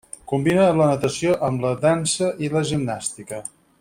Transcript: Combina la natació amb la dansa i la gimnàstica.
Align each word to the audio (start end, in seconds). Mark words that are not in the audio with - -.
Combina 0.29 0.63
la 0.77 0.87
natació 0.91 1.35
amb 1.49 1.65
la 1.67 1.73
dansa 1.83 2.31
i 2.47 2.51
la 2.55 2.65
gimnàstica. 2.71 3.45